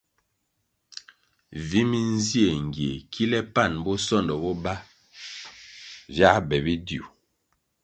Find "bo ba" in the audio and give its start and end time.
4.43-4.73